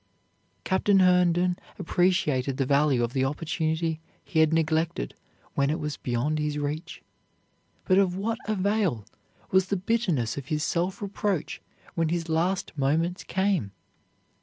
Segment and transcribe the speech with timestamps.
[0.63, 5.13] Captain Herndon appreciated the value of the opportunity he had neglected
[5.53, 7.03] when it was beyond his reach,
[7.85, 9.05] but of what avail
[9.51, 11.61] was the bitterness of his self reproach
[11.93, 13.73] when his last moments came?